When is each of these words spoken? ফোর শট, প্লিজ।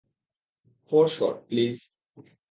ফোর 0.91 1.05
শট, 1.07 1.35
প্লিজ। 1.47 1.77